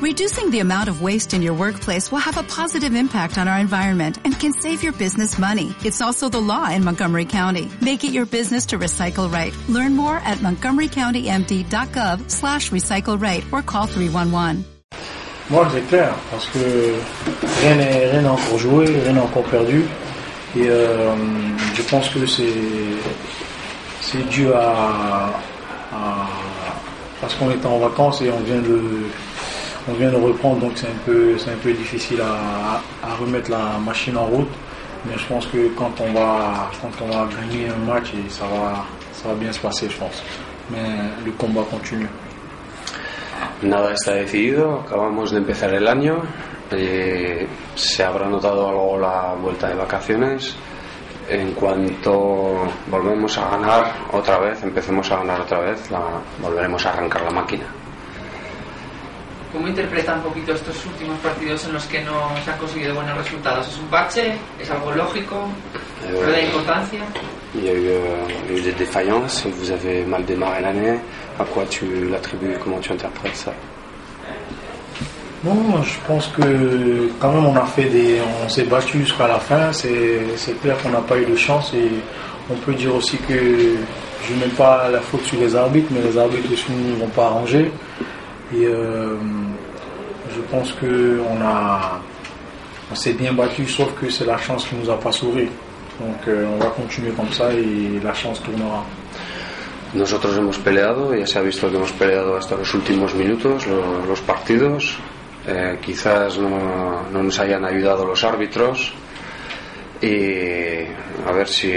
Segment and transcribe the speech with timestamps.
[0.00, 3.58] Reducing the amount of waste in your workplace will have a positive impact on our
[3.58, 5.74] environment and can save your business money.
[5.84, 7.68] It's also the law in Montgomery County.
[7.80, 9.52] Make it your business to recycle right.
[9.68, 14.64] Learn more at montgomerycountymd.gov slash recycle right or call 311.
[15.50, 16.94] Moi, clair, parce que
[17.62, 19.82] rien n'est encore joué, rien n'est encore perdu.
[20.54, 21.16] Et euh,
[21.74, 22.44] je pense que c'est
[24.30, 25.32] dû à,
[25.92, 26.28] à
[27.20, 28.80] parce qu'on était en vacances et on vient de
[29.88, 33.78] on vient de reprendre, donc c'est un peu un peu difficile à, à remettre la
[33.84, 34.48] machine en route.
[35.06, 38.44] Mais je pense que quand on va quand on va gagner un match, et ça
[38.44, 40.22] va ça va bien se passer, je pense.
[40.70, 42.08] Mais le combat continue.
[43.62, 46.22] Nada está decidido, acabamos de empezar el año,
[46.70, 50.54] eh, se habrá notado algo la vuelta de vacaciones.
[51.28, 56.00] En cuanto volvemos a ganar otra vez, empecemos a ganar otra vez, la,
[56.40, 57.77] volveremos a arrancar la máquina.
[59.52, 63.16] ¿Cómo interpreta un poquito estos últimos partidos en los que no se han conseguido buenos
[63.16, 63.66] resultados?
[63.66, 64.34] ¿Es un bache?
[64.60, 65.48] ¿Es algo lógico?
[66.22, 67.00] ¿Fue de importancia?
[67.54, 70.60] Il y a eu, euh, il y a eu des défaillances, vous avez mal démarré
[70.60, 71.00] l'année,
[71.38, 73.52] à quoi tu l'attribues, comment tu interprètes ça?
[75.44, 79.38] Non, je pense que quand même on a fait des, on s'est battu jusqu'à la
[79.38, 79.72] fin.
[79.72, 81.88] C'est, c'est clair qu'on n'a pas eu de chance et
[82.50, 86.00] on peut dire aussi que je ne mets pas la faute sur les arbitres, mais
[86.02, 87.70] les arbitres aussi ne vont pas arranger.
[88.54, 89.16] Et euh,
[90.34, 92.00] je pense que on a,
[92.90, 95.48] on s'est bien battu, sauf que c'est la chance qui nous a pas sauvé.
[96.00, 98.84] Donc euh, on va continuer comme ça et la chance tournera.
[99.94, 104.04] Nosotros hemos peleado, ya se ha visto que hemos peleado hasta los últimos minutos, lo-
[104.06, 104.98] los, partidos.
[105.46, 108.92] Eh, quizás no, no nos hayan ayudado los árbitros
[110.02, 110.84] y
[111.26, 111.72] a ver si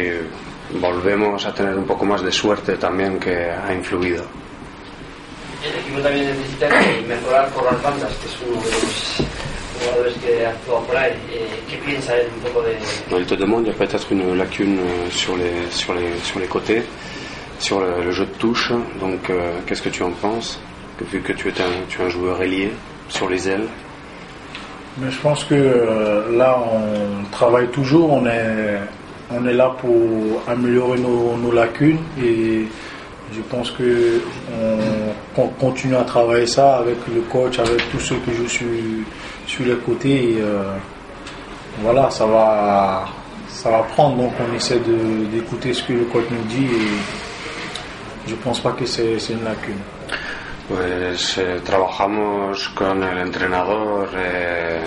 [0.80, 4.24] volvemos a tener un poco más de suerte también que ha influido.
[5.64, 6.68] El equipo también necesita
[7.08, 9.22] mejorar por las bandas, que es uno de los
[9.80, 11.14] jugadores que actúa por ahí.
[11.32, 14.36] Eh, ¿Qué piensa él un poco de, Il te demande, il y a peut-être une
[14.38, 16.84] lacune euh, sur les, sur les, sur les côtés,
[17.60, 18.72] sur le, le jeu de touche.
[19.00, 20.60] Donc, euh, qu'est-ce que tu en penses?
[20.98, 22.72] Que, Vu que tu es, un, tu es un joueur ailier
[23.10, 23.68] sur les ailes.
[24.98, 28.78] Mais je pense que euh, là, on travaille toujours, on est,
[29.32, 32.66] on est là pour améliorer nos, nos lacunes et
[33.34, 34.22] je pense que
[35.38, 39.04] on, continue à travailler ça avec le coach, avec tous ceux que je suis
[39.48, 40.38] sur les côtés.
[40.40, 40.76] Euh,
[41.80, 43.06] voilà, ça va,
[43.48, 44.80] ça va prendre, donc on essaie
[45.32, 49.80] d'écouter ce que le coach nous dit et je pense pas que c'est une lacune.
[50.68, 54.80] Pues eh, trabajamos con el entrenador, eh,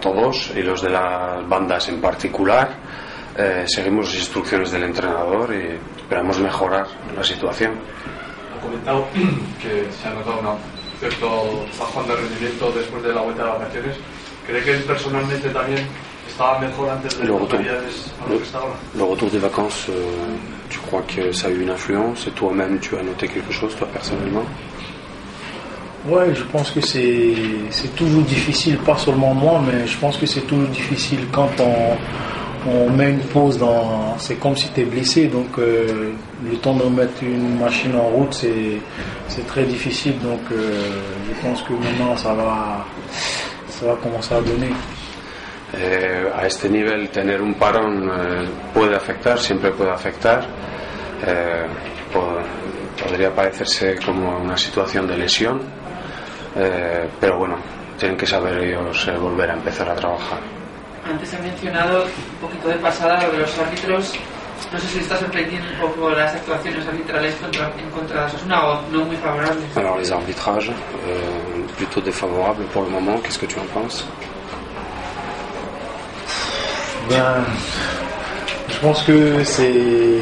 [0.00, 2.68] todos y los de las bandas en particular.
[3.40, 7.70] Eh, seguimos las instrucciones del entrenador y esperamos mejorar la situación.
[8.56, 9.06] Ha comentado
[9.62, 10.58] que se ha notado un
[10.98, 13.96] cierto bajón de rendimiento después de la vuelta de vacaciones.
[14.44, 15.86] ¿Cree que él personalmente también
[16.28, 17.60] estaba mejor antes de Le las retour,
[18.96, 20.36] le retour des vacances, euh,
[20.68, 23.76] tu crois que ça a eu une influence et toi-même tu as noté quelque chose,
[23.76, 24.44] toi personnellement?
[26.08, 30.40] Ouais, je pense que c'est toujours difficile, pas seulement moi, mais je pense que c'est
[30.40, 31.96] toujours difficile quand on,
[32.68, 34.16] on met une pause dans.
[34.18, 36.12] C'est comme si tu es blessé, donc euh,
[36.44, 40.18] le temps de remettre une machine en route, c'est très difficile.
[40.20, 40.90] Donc euh,
[41.28, 42.84] je pense que maintenant ça va,
[43.68, 44.70] ça va commencer à donner.
[45.76, 50.44] Eh, a este nivel tener un parón eh, puede afectar, siempre puede afectar.
[51.26, 51.66] Eh,
[52.12, 52.38] po-
[53.02, 55.60] podría parecerse como una situación de lesión,
[56.56, 57.56] eh, pero bueno,
[57.98, 60.40] tienen que saber ellos eh, volver a empezar a trabajar.
[61.10, 64.12] Antes ha mencionado un poquito de pasada lo de los árbitros.
[64.72, 68.68] No sé si está sorprendiendo un poco las actuaciones arbitrales contra, en contra de Osasuna
[68.68, 69.64] o no muy favorables.
[69.76, 74.04] Alors les arbitrages, euh, plutôt défavorables pour le moment, qu'est-ce que tu en penses?
[77.08, 77.44] Ben,
[78.68, 80.20] je pense que c'est.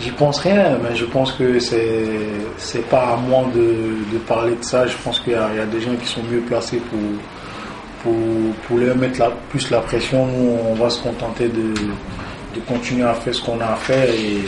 [0.00, 2.28] J'y pense rien, mais je pense que c'est
[2.58, 4.86] c'est pas à moi de, de parler de ça.
[4.86, 6.98] Je pense qu'il y, a il y a des gens qui sont mieux placés pour
[8.66, 10.26] pour, leur mettre plus la pression.
[10.26, 11.74] Nous, on va se contenter de,
[12.66, 14.42] continuer à faire ce qu'on a à faire et,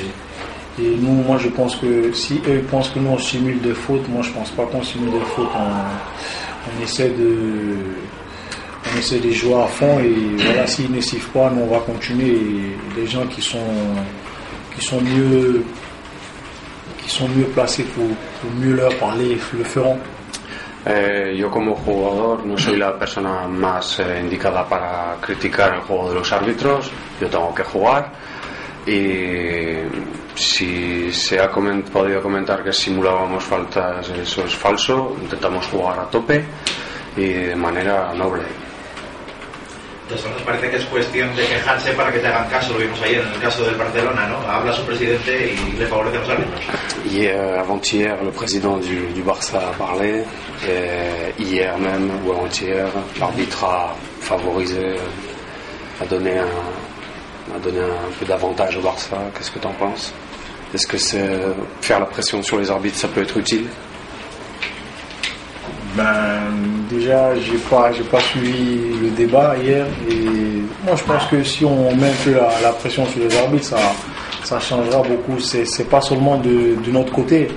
[0.78, 4.22] nous, moi, je pense que si eux pensent que nous on simule des fautes, moi,
[4.22, 5.49] je pense pas qu'on simule des fautes.
[5.56, 7.34] On, essaie de
[8.84, 10.14] on essaie jouer à fond et
[10.44, 13.58] voilà s'ils ne sifflent pas nous on va continuer et les gens qui sont
[14.76, 15.64] qui sont mieux
[17.02, 18.05] qui sont mieux placés pour
[18.60, 19.99] mieux leur parler le feront
[20.87, 26.11] Eh, yo como jugador no soy la persona más eh, indicada para criticar el juego
[26.11, 26.91] de los árbitros,
[27.21, 28.13] yo tengo que jugar
[28.87, 29.83] y
[30.35, 35.15] si se ha podido comentar que simulábamos faltas, eso es falso.
[35.21, 36.43] Intentamos jugar a tope
[37.17, 38.68] y de manera noble.
[40.08, 42.99] Entonces, nos parece que es cuestión de quejarse para que te hagan caso, lo vimos
[43.02, 44.38] ayer en el caso del Barcelona, ¿no?
[44.50, 46.60] Habla su presidente y le favorece a los árbitros.
[47.05, 50.25] Hier, avant-hier, le président du, du Barça a parlé.
[50.66, 52.87] Et hier même, ou avant-hier,
[53.20, 54.96] l'arbitre a favorisé,
[56.00, 59.19] a donné un, a donné un peu d'avantage au Barça.
[59.34, 60.14] Qu'est-ce que tu en penses?
[60.72, 61.38] Est-ce que c'est
[61.82, 63.66] faire la pression sur les arbitres, ça peut être utile?
[65.94, 66.48] Ben,
[66.88, 71.64] déjà, j'ai pas, j'ai pas suivi le débat hier et moi je pense que si
[71.64, 72.32] on met un peu
[72.62, 73.79] la, pression sur les arbitres, ça,
[74.44, 75.38] ça changera beaucoup.
[75.40, 77.49] C'est, c'est pas seulement de, de notre côté.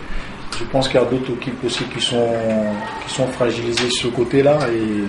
[0.57, 2.35] Je pense qu'il y a d'autres équipes aussi qui sont,
[3.07, 5.03] qui sont fragilisées sur ce côté-là et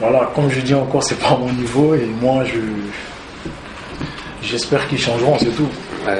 [0.00, 2.60] voilà, comme je dis encore, c'est pas mon niveau et moi je,
[4.42, 5.68] j'espère qu'ils changeront, c'est tout.
[6.06, 6.12] Eh,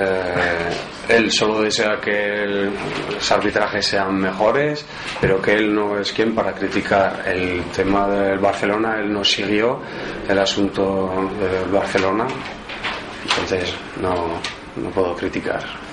[1.09, 2.71] él solo desea que
[3.11, 4.85] los arbitrajes sean mejores,
[5.21, 8.97] pero que él no es quien para criticar el tema del Barcelona.
[8.99, 9.81] Él no siguió
[10.29, 12.27] el asunto del Barcelona,
[13.23, 14.41] entonces no,
[14.77, 15.88] no puedo criticar.